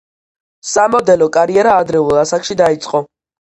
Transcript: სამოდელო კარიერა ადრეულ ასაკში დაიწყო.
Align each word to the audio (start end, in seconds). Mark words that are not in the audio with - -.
სამოდელო 0.69 1.27
კარიერა 1.37 1.77
ადრეულ 1.83 2.25
ასაკში 2.25 2.61
დაიწყო. 2.65 3.07